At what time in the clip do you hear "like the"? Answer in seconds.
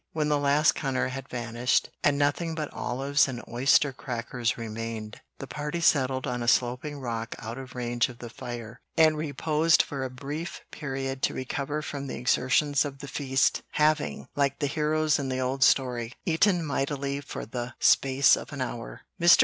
14.35-14.65